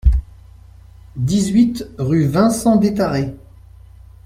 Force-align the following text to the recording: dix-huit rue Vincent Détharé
dix-huit 1.15 1.87
rue 1.99 2.25
Vincent 2.25 2.77
Détharé 2.77 3.35